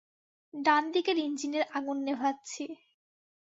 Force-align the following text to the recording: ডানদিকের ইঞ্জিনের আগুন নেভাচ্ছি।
ডানদিকের 0.53 1.17
ইঞ্জিনের 1.17 1.63
আগুন 1.77 1.97
নেভাচ্ছি। 2.03 2.63